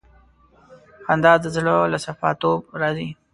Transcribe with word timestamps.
خندا 1.05 1.33
د 1.43 1.45
زړه 1.55 1.75
له 1.91 1.97
صفا 2.05 2.29
توب 2.41 2.61
راځي. 2.81 3.09